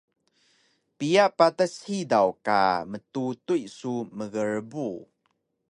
[0.97, 2.59] Piya patas hidaw ka
[2.91, 4.89] mtutuy su mgrbu?